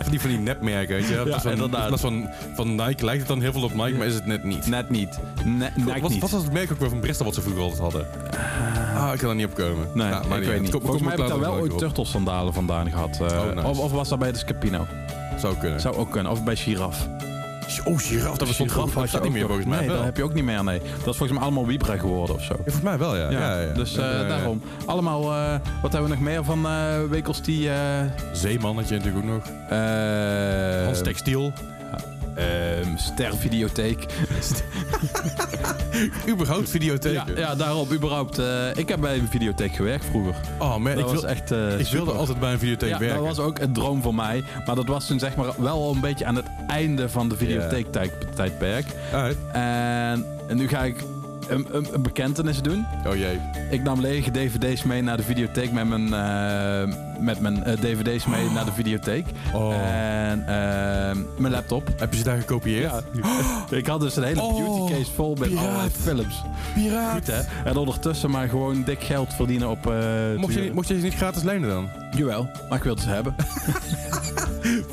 [0.00, 1.14] Van die van die nepmerken, weet je.
[1.14, 4.14] Ja, Dat van, van, van Nike lijkt het dan heel veel op Nike, maar is
[4.14, 4.66] het net niet.
[4.66, 5.18] net niet.
[5.44, 6.20] Ne net wat, niet.
[6.20, 8.06] wat was het merk ook weer van Bristol wat ze vroeger altijd hadden?
[8.94, 9.86] Ah, ik kan er niet op komen.
[9.94, 10.70] Nee, Ja, maar ik weet niet.
[10.70, 11.78] Volgens mij heb ik daar wel ooit op.
[11.78, 13.18] turtles sandalen vandaan gehad.
[13.20, 13.66] eh, Oh, nice.
[13.68, 14.86] of, of was dat bij de Scapino?
[15.38, 15.80] Zou kunnen.
[15.80, 16.32] Zou ook kunnen.
[16.32, 17.08] Of bij Giraf.
[17.84, 19.78] Oh, giraf, dat bestond Giraf dat had je staat niet meer volgens mij.
[19.78, 20.78] Nee, dat heb je ook niet meer, nee.
[20.78, 22.52] Dat is volgens mij allemaal Vibra geworden of zo.
[22.52, 23.30] Ja, volgens mij wel, ja.
[23.30, 23.72] Ja, ja, ja.
[23.72, 24.62] dus eh, daarom.
[24.86, 26.72] Allemaal, eh, wat hebben we nog meer van eh
[27.10, 27.68] winkels die...
[28.32, 29.44] Zeemannetje natuurlijk ook nog.
[30.84, 31.52] Hans Textiel.
[32.36, 34.06] Ehm, stervideotheek.
[36.28, 37.24] Überhaupt videotheken.
[37.34, 38.38] Ja, ja, daarop überhaupt.
[38.38, 40.34] eh, ik heb bij een videotheek gewerkt vroeger.
[40.58, 42.98] Oh man, Dat ik, was wil, echt eh, ik wilde altijd bij een videotheek ja,
[42.98, 43.18] werken.
[43.24, 44.42] dat was ook een droom voor mij.
[44.66, 48.84] Maar dat was toen zeg maar wel een beetje aan het einde van de videotheektijdperk.
[49.52, 50.96] En, en nu ga ik
[51.48, 52.86] een, een, een bekentenis doen.
[53.06, 53.40] Oh jee.
[53.70, 58.26] Ik nam lege dvd's mee naar de videotheek met mijn, eh, met mijn eh, dvd's
[58.26, 59.26] mee naar de videotheek.
[59.54, 59.74] Oh.
[59.74, 61.88] En eh, mijn laptop.
[61.98, 62.92] Heb je ze daar gekopieerd?
[63.70, 66.42] Ik had dus een hele Oh, beauty case vol met allerlei films.
[66.74, 67.12] Piraat.
[67.12, 67.40] Goed hè?
[67.64, 69.86] En ondertussen maar gewoon dik geld verdienen op...
[69.90, 69.94] eh,
[70.36, 71.88] Mocht je, mocht je ze niet gratis lenen dan?
[72.16, 73.34] Jawel, maar ik wilde ze hebben.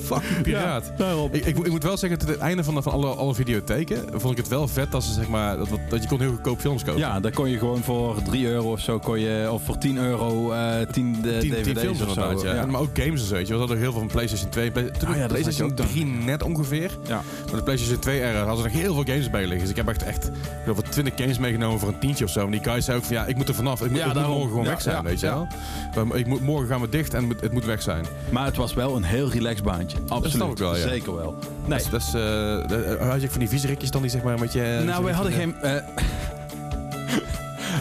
[0.03, 0.91] Fucking piraat.
[1.31, 4.03] Ik, ik, moet- ik moet wel zeggen, tot het einde van, van alle, alle videotheken
[4.11, 6.59] vond ik het wel vet dat ze zeg maar dat, dat je kon heel goedkoop
[6.59, 6.99] films kopen.
[6.99, 9.97] Ja, daar kon je gewoon voor 3 euro of zo, kon je, of voor 10
[9.97, 12.16] euro eh 10 de 10, dvd's 10 films of zo.
[12.21, 12.53] Inderdaad, ja.
[12.53, 12.65] Ja.
[12.65, 13.53] Maar ook games en zo, weet je.
[13.53, 14.71] We hadden er heel veel van PlayStation 2.
[14.71, 16.91] Play- Toen Oh de ja, PlayStation ik ook 3 net ongeveer.
[17.07, 17.21] Ja.
[17.45, 19.59] Maar de PlayStation 2 era hadden er nog heel veel games bij liggen.
[19.59, 20.29] Dus ik heb echt, echt
[20.63, 22.45] heel veel 20 games meegenomen voor een tientje of zo.
[22.45, 23.81] En die guys zei ook van ja, ik moet er vanaf.
[23.81, 25.47] Ik moet, Ja, moet morgen gewoon Ja, weg zijn, ja, weet je ja.
[25.93, 26.05] wel.
[26.05, 28.05] Maar Ik moet, morgen gaan we dicht en het moet- weg zijn.
[28.29, 29.97] Maar het was wel een heel relaxed baantje.
[30.07, 30.31] Absoluut.
[30.31, 30.87] snap ik wel, ja.
[30.87, 31.35] Zeker wel.
[31.65, 31.69] Nee.
[31.69, 34.23] Dat is, dat is, eh, dat- had je ook van die vieserikjes dan die zeg
[34.23, 34.61] maar een beetje...
[34.61, 35.55] eh, Nou, wij hadden geen.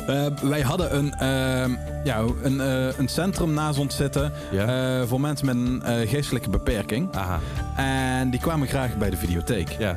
[0.07, 1.70] Eh, wij hadden een, ehm,
[2.04, 5.00] ja, een, eh, een centrum naast ons zitten Ja.
[5.00, 7.09] eh, voor mensen met een geestelijke beperking.
[7.14, 7.38] Aha,
[7.76, 9.68] En die kwamen graag bij de videotheek.
[9.78, 9.96] ja.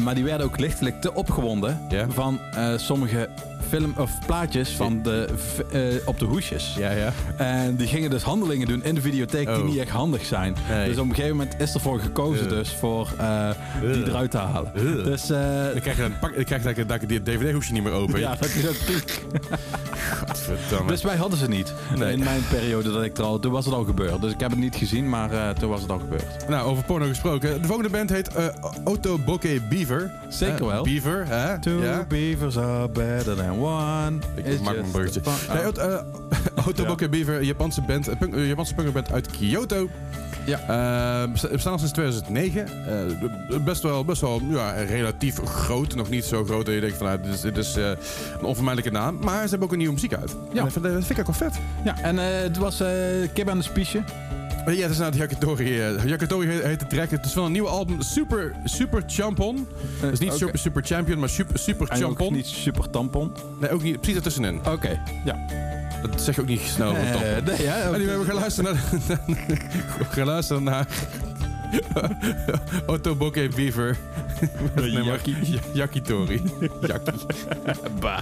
[0.00, 2.06] Maar die werden ook lichtelijk te opgewonden Ja.
[2.08, 2.38] van
[2.76, 3.28] sommige
[3.74, 5.28] film of plaatjes van de,
[5.72, 6.74] eh, op de hoesjes.
[6.78, 7.12] Ja, ja.
[7.36, 9.64] En die gingen dus handelingen doen in de videotheek die Oh.
[9.64, 10.56] niet echt handig zijn.
[10.68, 10.88] Nee.
[10.88, 12.54] Dus op een gegeven moment is ervoor gekozen Ugh.
[12.54, 13.50] dus voor eh,
[13.92, 14.72] die eruit te halen.
[15.04, 15.38] Dus eh,
[15.72, 18.20] Dan krijg je, dan pak, dan krijg je die DVD-hoesje niet meer open.
[18.26, 19.22] ja, dat is ook piek.
[20.86, 21.72] Dus wij hadden ze niet.
[21.98, 22.12] Nee.
[22.12, 23.38] In mijn periode dat ik er al...
[23.38, 24.20] Toen was het al gebeurd.
[24.20, 26.48] Dus ik heb het niet gezien, maar eh, toen was het al gebeurd.
[26.48, 27.60] Nou, over porno gesproken.
[27.60, 28.44] De volgende band heet eh
[28.84, 30.10] Otto Bokeh Beaver.
[30.28, 30.82] Zeker Eh, wel.
[30.84, 31.58] Beaver, hè?
[31.60, 34.18] Two beavers are better than one.
[34.34, 35.20] Ik maak een bruggetje.
[35.52, 35.98] Nee, eh,
[36.98, 37.08] Ja.
[37.08, 39.88] Beaver, Japanse band, een punk, een Japanse punkband uit Kyoto.
[40.46, 40.58] Ja.
[41.24, 42.66] Eh, besta- bestaan al sinds 2009.
[43.48, 45.94] Eh, best wel, best wel ja, relatief groot.
[45.94, 47.88] Nog niet zo groot dat je denkt van, nou, dit is, dit is eh,
[48.38, 49.18] een onvermijdelijke naam.
[49.22, 50.36] Maar ze hebben ook een nieuwe muziek uit.
[50.52, 50.58] Ja.
[50.58, 51.58] En dat vind, ik ook wel vet.
[51.84, 52.88] Ja, en eh, het was eh
[53.32, 54.02] kip aan de spiesje.
[54.66, 55.80] Eh, Ja, het is nou de Yakitori.
[55.80, 57.10] eh, Yakitori heet, de track.
[57.10, 59.68] Het is van een nieuwe album, Super, Super Champon.
[60.00, 60.38] Het is niet oké.
[60.38, 62.32] super, super Champion, maar Super, super En ook Champon.
[62.32, 63.32] niet super tampon.
[63.60, 63.96] Nee, ook niet.
[64.00, 64.60] Precies ertussenin.
[64.68, 65.36] Oké, ja.
[66.02, 67.22] Dat zeg je ook niet snel tampon.
[67.22, 68.82] Eh, nee, ja, Anyway, we gaan luisteren naar...
[69.98, 70.86] we gaan luisteren naar...
[72.86, 73.96] Otto Bokeh Beaver.
[74.40, 75.36] Met het nummer Yaki.
[75.42, 76.42] Ja- Yakitori.
[76.80, 77.12] Yaki.
[78.00, 78.18] bah.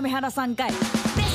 [0.00, 1.25] ラ原さんかい。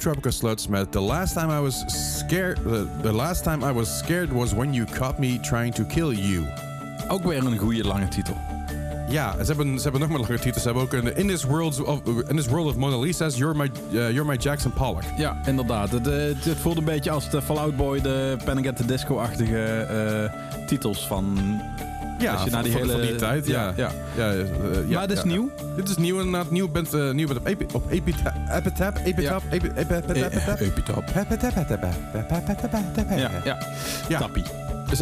[0.00, 1.84] Tropical Sluts met The Last Time I Was
[2.18, 2.56] Scared...
[2.56, 6.10] The, the Last Time I Was Scared Was When You Caught Me Trying To Kill
[6.12, 6.46] You.
[7.08, 8.36] Ook weer een goede lange titel.
[9.08, 10.62] Ja, ze hebben, ze hebben nog meer lange titels.
[10.62, 13.56] Ze hebben ook een In This World of, in this world of Mona Lisa's, You're
[13.56, 15.02] My, uh, You're My Jackson Pollock.
[15.16, 15.90] Ja, inderdaad.
[15.90, 18.84] Het, eh, het, het voelt een beetje als de Fallout Boy, de Panic at the
[18.84, 21.38] Disco-achtige eh, titels van...
[22.20, 23.46] Ja, Als je naar die van, hele- van die tijd.
[23.46, 24.30] Ja, ja, ja.
[24.30, 24.32] ja.
[24.32, 24.44] eh,
[24.88, 25.28] ja, Maar dit is ja.
[25.28, 25.50] nieuw?
[25.76, 26.50] Dit is nieuw inderdaad.
[26.50, 28.32] Nieuw bent, eh, nieuw bent op op Epitap.
[28.50, 28.96] Epitap?
[29.04, 29.42] Epitap?
[29.50, 30.60] Epi- Epi- Epitap?
[30.60, 31.04] Epitap.
[33.16, 33.58] Ja, ja.
[34.08, 34.18] Ja.
[34.18, 34.44] Tappie.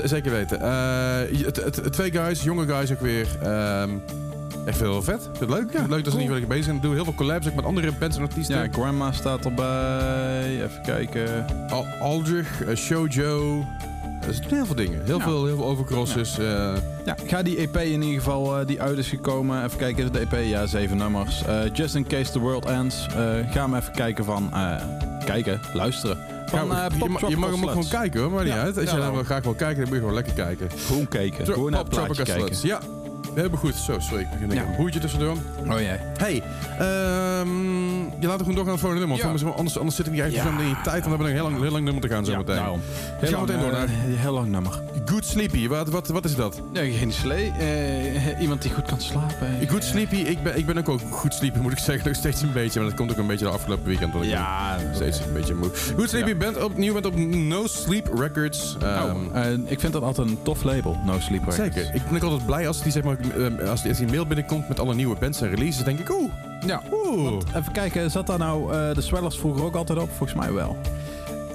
[0.04, 0.60] Zeker weten.
[0.60, 1.46] Eh,
[1.90, 3.26] twee guys, jonge guys ook weer.
[3.42, 3.90] Ehm,
[4.66, 5.22] echt veel vet.
[5.22, 5.88] Vind het leuk.
[5.88, 6.80] leuk dat ze niet bezig zijn.
[6.80, 8.56] Doen heel veel collabs ook met andere bands en artiesten.
[8.62, 10.44] Ja, Grandma staat erbij.
[10.44, 11.44] Even kijken.
[11.68, 13.64] Al Aldrich, eh, Shoujo.
[14.28, 15.04] Er zitten heel veel dingen.
[15.04, 15.24] Heel, Ja.
[15.24, 16.38] veel, heel veel overcrosses.
[16.38, 16.44] eh.
[17.04, 19.64] Ja, ga die EP in ieder geval eh, die uit is gekomen.
[19.64, 20.44] Even kijken, is het de EP?
[20.48, 21.44] Ja, zeven nummers.
[21.44, 23.06] Eh, Just in case the world ends.
[23.06, 23.14] Eh,
[23.52, 24.48] ga hem even kijken van...
[24.52, 24.82] eh,
[25.24, 26.18] kijken, luisteren.
[26.46, 26.84] Van, eh,
[27.28, 28.78] je, mag hem ook gewoon kijken hoor, maar niet Ja, uit.
[28.78, 29.22] Als je nou wel.
[29.24, 30.68] graag wil kijken, dan moet je gewoon lekker kijken.
[30.86, 31.44] Gewoon kijken.
[31.44, 32.26] Tro- Gewoon naar kijken.
[32.26, 32.62] Sluts.
[32.62, 32.80] Ja,
[33.38, 33.74] helemaal goed.
[33.74, 34.22] Zo, sorry.
[34.22, 34.62] Ik begin Ja.
[34.62, 35.36] een boertje tussendoor.
[35.68, 35.96] Oh jee.
[36.18, 36.42] Hey,
[36.78, 37.48] ehm,
[38.20, 39.16] je laat er gewoon doorgaan voor een nummer.
[39.16, 39.26] Ja.
[39.32, 40.38] want Anders, anders zitten we hier Ja.
[40.46, 40.86] even in je tijd.
[40.86, 42.54] En dan hebben we een heel lang, heel lang nummer te gaan zo Ja, meteen.
[42.56, 42.80] daarom.
[42.80, 44.80] gaan Heel lang, meteen door eh, naar- heel lang nummer.
[45.04, 46.60] Good Sleepy, wat, wat, wat is dat?
[46.72, 47.52] Ja, geen slee.
[47.58, 49.48] Eh, iemand die goed kan slapen.
[49.68, 52.06] Good Sleepy, ik ben, ik ben ook, ook goed sleepy moet ik zeggen.
[52.08, 54.12] Nog steeds een beetje, maar dat komt ook een beetje de afgelopen weekend.
[54.12, 55.70] dat ik Ja, Steeds een beetje moe.
[55.96, 56.34] Good Sleepy Ja.
[56.36, 58.76] bent opnieuw bent op No Sleep Records.
[58.82, 61.56] Ehm, Oh, eh, ik vind dat altijd een tof label, No Sleep Records.
[61.56, 61.94] Zeker.
[61.94, 63.27] Ik ben ook altijd blij als die, zeg maar, eh,
[63.68, 65.84] als die, als die mail binnenkomt met alle nieuwe bands en releases.
[65.84, 66.30] denk ik, oeh,
[66.66, 66.82] Ja.
[66.92, 67.32] oeh.
[67.56, 70.08] Even kijken, zat daar nou eh, de Swellers vroeger ook altijd op?
[70.16, 70.76] Volgens mij wel.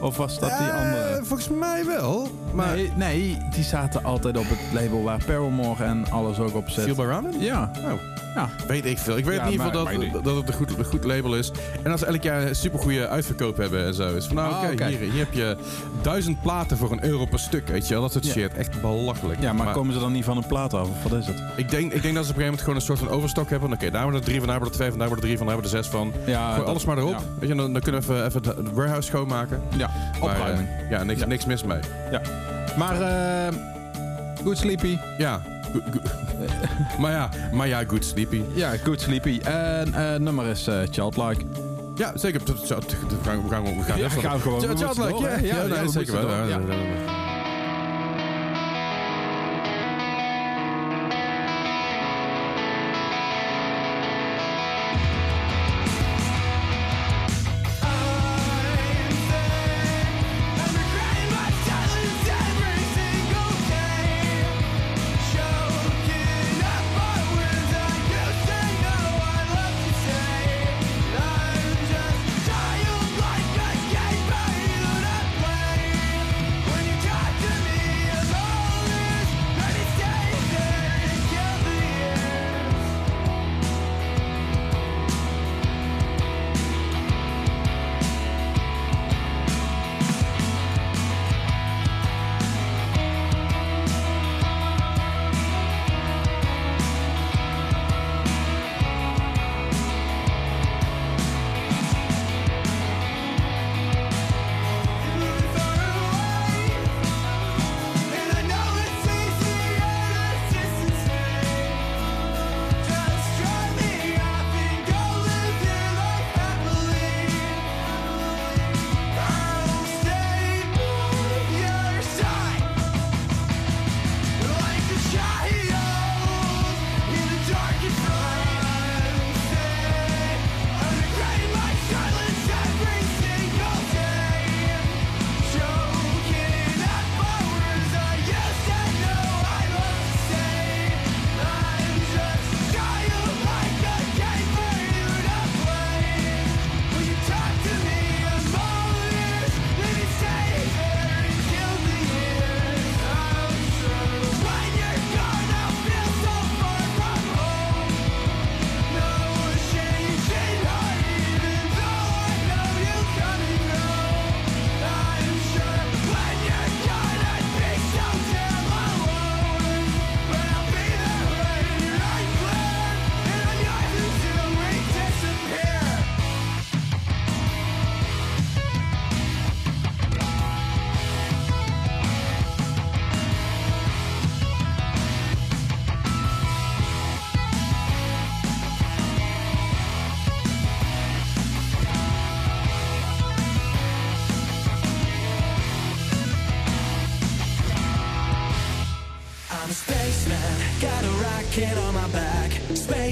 [0.03, 1.19] Of was dat die Eh, andere?
[1.23, 2.27] Volgens mij wel.
[2.53, 6.69] Maar Nee, nee, die zaten altijd op het label waar Paramore en alles ook op
[6.69, 6.83] zit.
[6.83, 7.39] Feel by Ramen?
[7.39, 7.91] Ja, Oh.
[8.35, 8.49] ja.
[8.67, 9.17] Weet ik veel.
[9.17, 11.03] Ik weet Ja, in ieder geval maar- dat, maar dat het een goed, een goed
[11.03, 11.51] label is.
[11.83, 14.15] En als ze elk jaar een supergoeie uitverkoop hebben en zo.
[14.15, 15.57] Is van nou, Ah, oké, hier, hier heb je
[16.01, 17.67] duizend platen voor een euro per stuk.
[17.67, 18.31] Weet je wel, dat soort Ja.
[18.31, 18.53] shit.
[18.53, 19.41] Echt belachelijk.
[19.41, 20.87] ja, maar, komen ze dan niet van een plaat af?
[20.89, 21.43] Of wat is het?
[21.55, 23.49] ik, denk, ik denk dat ze op een gegeven moment gewoon een soort van overstok
[23.49, 23.71] hebben.
[23.73, 25.27] Oké, daar hebben we er drie van, daar hebben we er twee van, daar hebben
[25.27, 26.33] we er drie van, daar hebben we er zes van.
[26.33, 27.09] Ja, Gooi dat- alles maar erop.
[27.11, 29.61] Ja, Weet je, dan, dan kunnen we even, even het warehouse schoonmaken.
[29.77, 29.89] ja.
[30.21, 30.67] Maar, opruiming.
[30.69, 31.25] eh, ja, niks, Ja.
[31.25, 31.79] niks mis mee.
[32.77, 33.53] Maar, eh
[34.43, 34.97] Good Sleepy.
[35.17, 35.41] Ja.
[35.73, 36.01] Go- go-
[37.01, 38.41] maar ja, maar ja, good sleepy.
[38.53, 39.39] Ja, Good Sleepy.
[39.43, 41.41] En eh nummer is eh Childlike.
[41.95, 42.41] Ja, zeker.
[42.45, 42.53] We
[43.23, 44.61] gaan, we gaan, we gaan, Ja, even- gaan we gewoon.
[44.61, 44.91] Ja, ja,
[45.25, 46.47] ja, ja, Ja, ja, zeker wel.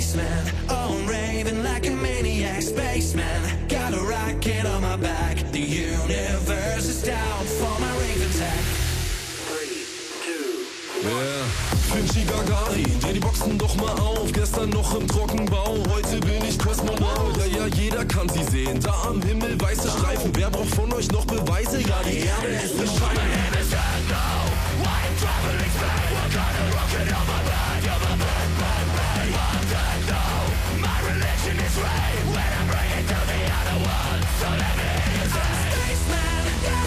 [0.01, 2.63] Spaceman, oh, I'm raving like a maniac.
[2.63, 5.37] Spaceman, got a rocket on my back.
[5.51, 8.63] The universe is down for my rave attack.
[11.03, 11.71] Yeah.
[11.93, 14.31] Finchi Gagarin, dreh die Boxen doch mal auf.
[14.33, 17.37] Gestern noch im Trockenbau, heute bin ich Kosmonaut.
[17.37, 18.79] Ja, ja, jeder kann sie sehen.
[18.79, 20.31] Da am Himmel weiße Streifen.
[20.35, 21.79] Wer braucht von euch noch Beweise?
[21.79, 23.60] Ja, die Erde ist bescheiden.
[31.81, 34.21] free when I bring it to the other one.
[34.39, 34.85] So let me
[35.21, 35.29] in.
[35.29, 36.43] Spaceman.
[36.63, 36.80] Yeah.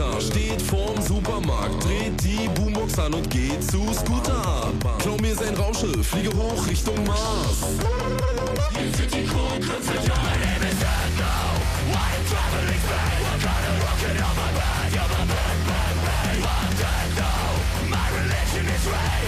[0.00, 0.20] Scooter.
[0.20, 4.72] Steht vorm Supermarkt, dreht die Boombox an und geht zu Scooter ab.
[4.98, 7.62] Klau mir sein Raumschiff, fliege hoch Richtung Mars.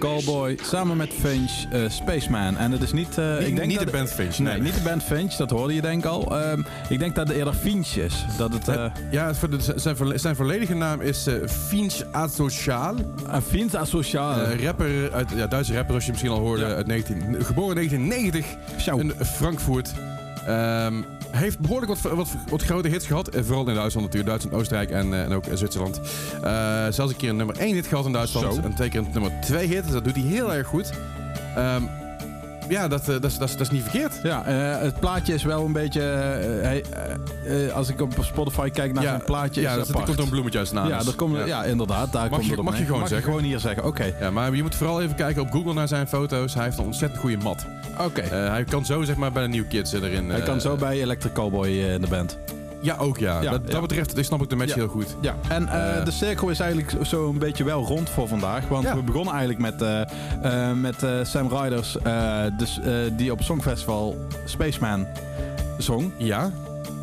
[0.00, 2.56] Callboy samen met Finch, eh, Spaceman.
[2.56, 3.18] En het is niet...
[3.18, 4.62] eh, Niet- ik denk niet dat de band Finch, Nee, nee.
[4.62, 6.38] niet de band Finch, dat hoorde je denk ik al.
[6.40, 8.24] Ehm, ik denk dat het eerder Finch is.
[8.38, 8.68] Dat het...
[8.68, 11.34] eh Ja, de- zijn, zijn volledige naam is eh
[11.68, 12.94] Finch Asocial.
[13.26, 14.40] een Finch asociaal.
[14.40, 16.74] Eh, rapper, uit, ja, Duitse rapper, als je misschien al hoorde, Ja.
[16.74, 18.46] uit 19, geboren in 1990
[18.84, 18.96] Zo.
[18.96, 19.92] in Frankfurt.
[20.46, 20.94] Ehm,
[21.30, 23.28] heeft behoorlijk wat, wat, wat grote hits gehad.
[23.28, 24.26] eh, Vooral in Duitsland natuurlijk.
[24.26, 26.00] Duitsland, Oostenrijk en, eh, en ook in Zwitserland.
[26.42, 28.54] Eh, zelfs een keer een nummer 1 hit gehad in Duitsland.
[28.54, 28.60] Zo.
[28.60, 29.82] En een nummer 2 hit.
[29.82, 30.90] Dus dat doet hij heel erg goed.
[31.56, 31.82] Ehm,
[32.70, 34.12] ja, dat, eh, dat, is- dat, is- dat is niet verkeerd.
[34.22, 36.02] Ja, eh, het plaatje is wel een beetje...
[37.46, 40.08] eh, als ik op Spotify kijk naar ja, zijn plaatje, ja, is dat er komt
[40.08, 41.64] er een bloemetje uit Ja, dat komt, ja.
[41.64, 42.12] inderdaad.
[42.12, 43.28] Daar Mag komt je- mag je gewoon mag zeggen.
[43.28, 43.84] je gewoon hier zeggen.
[43.84, 46.54] Oké, Ja, maar je moet vooral even kijken op Google naar zijn foto's.
[46.54, 47.66] Hij heeft een ontzettend goede mat.
[48.00, 48.20] oké.
[48.22, 50.30] Hij kan zo zeg maar bij de New Kids erin.
[50.30, 52.38] hij kan zo bij Electric Cowboy in de band.
[52.82, 53.40] Ja, ook ja.
[53.42, 55.16] Ja, dat, betreft snap ik de match heel goed.
[55.20, 56.04] Ja, en eh, Eh.
[56.04, 58.68] de cirkel is eigenlijk zo een beetje wel rond voor vandaag.
[58.68, 59.82] Want we begonnen eigenlijk met,
[60.42, 61.96] eh, met Sam Riders,
[62.58, 62.80] dus,
[63.16, 65.06] die op het Songfestival Spaceman
[65.78, 66.12] zong.
[66.16, 66.50] Ja,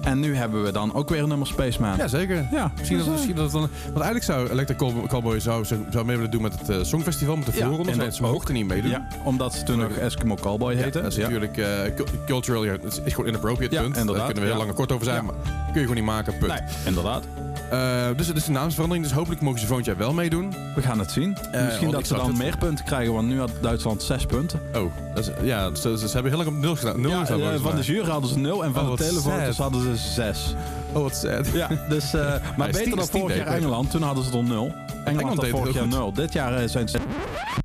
[0.08, 1.98] En nu hebben we dan ook weer een nummer Spaceman.
[1.98, 2.48] ja zeker.
[2.52, 3.62] Ja, Misschien dat, misschien dat het dan...
[3.84, 4.78] Want eigenlijk zou Electric
[5.08, 7.90] Cowboy zou, zou mee willen doen met het eh, Songfestival, met de voorronde.
[7.92, 8.32] en Ze- dat Ze ook.
[8.32, 8.90] mochten niet meedoen.
[8.92, 11.02] Ja, omdat ze toen nog Eskimo Cowboy heette.
[11.02, 13.96] dat is natuurlijk eh, cu- cultural, ja, is gewoon inappropriate, Ja, punt.
[13.96, 16.38] Daar kunnen we heel lang en kort over zijn, maar kun je gewoon niet maken,
[16.38, 16.52] punt.
[16.52, 17.24] Nee, inderdaad.
[17.72, 20.54] Eh, dus het is een naamsverandering, dus hopelijk mogen ze volgend jaar wel meedoen.
[20.76, 21.38] We gaan het zien.
[21.66, 24.60] Misschien dat ze dan het- meer punten krijgen, want nu had Duitsland zes punten.
[24.76, 27.02] Oh, dat is, ja, ze, ze hebben heel lang op nul gestaan.
[27.02, 27.26] Nul Ja,
[27.60, 29.56] van de jury hadden ze nul en van Oh, de sad.
[29.58, 30.56] hadden ze zes.
[30.94, 31.48] Oh, wat sad.
[31.54, 33.48] Ja, dus, eh, maar beter dan vorig jaar.
[33.48, 33.92] Engeland.
[33.92, 34.74] Toen hadden ze er nul.
[35.06, 36.14] Engeland had deed het vorig jaar nul.
[36.14, 37.00] Dit jaar eh, zijn ze...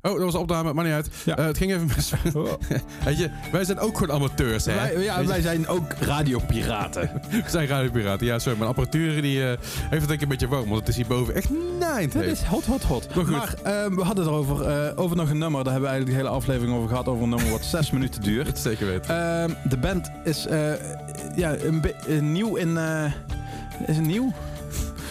[0.05, 1.09] Oh, dat was opname, maar niet uit.
[1.25, 1.37] Ja.
[1.37, 2.13] Eh, het ging even mis.
[3.05, 4.75] Weet je, wij zijn ook gewoon amateurs, hè?
[4.75, 7.11] Wij, ja, wij zijn ook radiopiraten.
[7.29, 8.25] we zijn radiopiraten.
[8.25, 10.87] Ja, sorry, mijn apparatuur die, eh, heeft het denk ik een beetje warm, want het
[10.87, 11.49] is hierboven echt
[11.79, 12.13] nijnt.
[12.13, 13.15] Het is hot, hot, hot.
[13.15, 13.55] Maar
[13.95, 15.63] we hadden het erover, eh, over nog een nummer.
[15.63, 17.07] Daar hebben we eigenlijk de hele aflevering over gehad.
[17.07, 18.59] Over een nummer wat zes minuten duurt.
[18.59, 19.41] Zeker weten.
[19.41, 20.47] Ehm, de band is
[21.35, 21.55] ja,
[22.07, 22.77] een nieuw in...
[23.85, 24.31] is het nieuw?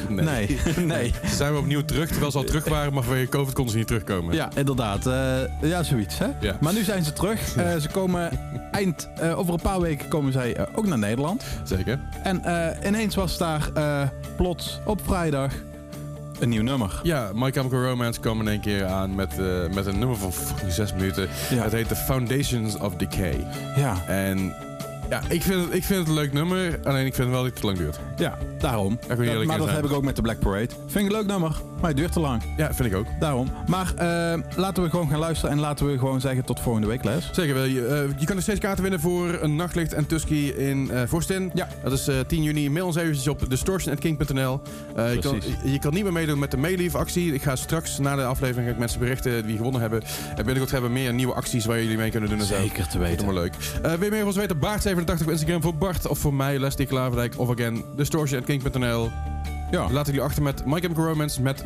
[0.08, 0.58] Nee.
[0.76, 1.14] nee.
[1.28, 3.78] Ze zijn we opnieuw terug, terwijl ze al terug waren, maar vanwege COVID konden ze
[3.78, 4.34] niet terugkomen.
[4.34, 5.06] Ja, inderdaad.
[5.06, 6.18] Eh, ja, zoiets.
[6.18, 6.26] Hè?
[6.40, 6.56] Ja.
[6.60, 7.56] Maar nu zijn ze terug.
[7.56, 8.38] Eh, ze komen
[8.70, 9.08] eind...
[9.16, 11.44] eh, over een paar weken komen zij ook naar Nederland.
[11.64, 12.00] Zeker.
[12.22, 15.52] En eh, ineens was daar eh, plots op vrijdag
[16.40, 17.00] een nieuw nummer.
[17.02, 20.32] Ja, My Chemical Romance kwam in één keer aan met, eh, met een nummer van
[20.32, 21.28] fucking zes minuten.
[21.50, 21.62] Ja.
[21.62, 23.46] Het heet The Foundations of Decay.
[23.76, 24.54] Ja, En
[25.12, 27.50] ja, ik vind, het, ik vind het een leuk nummer, alleen ik vind wel dat
[27.50, 27.98] het te lang duurt.
[28.16, 28.98] ja daarom.
[29.08, 29.68] Maar dat zijn.
[29.68, 30.68] heb ik ook met de Black Parade.
[30.86, 32.42] Vind ik een leuk nummer, maar het duurt te lang.
[32.56, 33.06] Ja, vind ik ook.
[33.20, 33.48] Daarom.
[33.66, 37.04] Maar eh, laten we gewoon gaan luisteren en laten we gewoon zeggen tot volgende week,
[37.04, 37.28] Les.
[37.32, 37.64] Zeker wel.
[37.64, 41.02] Je, eh, je kan nog steeds kaarten winnen voor een nachtlicht en Tusky in eh
[41.06, 41.50] Vorstin.
[41.54, 41.68] Ja.
[41.82, 42.70] Dat is eh, 10 juni.
[42.70, 44.60] Mail ons eventjes op distortion.king.nl.
[44.96, 47.34] Je, kan, je kan niet meer meedoen met de Mayleaf actie.
[47.34, 50.02] Ik ga straks na de aflevering ga ik mensen berichten die gewonnen hebben.
[50.28, 52.54] En binnenkort hebben we meer nieuwe acties waar jullie mee kunnen doen en zo.
[52.54, 53.24] Zeker te Dat weten.
[53.24, 53.54] helemaal leuk.
[53.82, 54.56] Wil je meer van ons weten?
[54.56, 57.38] Bart87 op Instagram voor Bart of voor mij, Leslie Klaverdijk.
[57.38, 59.10] Of again, distortion.king.nl.
[59.72, 59.90] Ja.
[59.90, 61.64] Laten jullie achter met My Chemical Romance met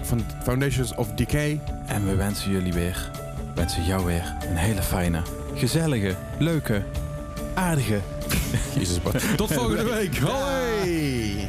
[0.00, 1.60] van Foundations of Decay.
[1.86, 3.10] En we wensen jullie weer,
[3.54, 5.22] wensen jou weer een hele fijne,
[5.54, 6.82] gezellige, leuke,
[7.54, 8.00] aardige
[8.78, 8.98] Jezus.
[9.36, 10.16] Tot volgende week.
[10.18, 11.48] Hoi!